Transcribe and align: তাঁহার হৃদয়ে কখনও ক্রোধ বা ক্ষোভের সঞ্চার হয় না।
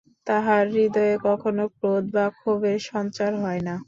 তাঁহার 0.27 0.63
হৃদয়ে 0.73 1.15
কখনও 1.27 1.65
ক্রোধ 1.75 2.03
বা 2.15 2.25
ক্ষোভের 2.37 2.79
সঞ্চার 2.89 3.31
হয় 3.43 3.61
না। 3.67 3.75